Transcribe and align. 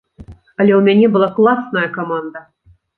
Але 0.59 0.71
ў 0.77 0.79
мяне 0.89 1.07
была 1.17 1.29
класная 1.37 1.87
каманда. 2.03 2.39